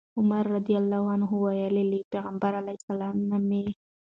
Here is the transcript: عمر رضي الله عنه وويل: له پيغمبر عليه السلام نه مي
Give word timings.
عمر 0.17 0.43
رضي 0.57 0.75
الله 0.81 1.01
عنه 1.13 1.29
وويل: 1.33 1.75
له 1.91 1.99
پيغمبر 2.11 2.51
عليه 2.59 2.75
السلام 2.79 3.15
نه 3.29 3.37
مي 3.49 3.65